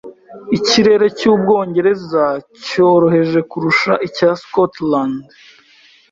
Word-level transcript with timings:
Ikirere 0.57 1.05
cy’Ubwongereza 1.17 2.23
cyoroheje 2.65 3.39
kurusha 3.49 3.93
icya 4.07 4.29
Scotland. 4.43 5.21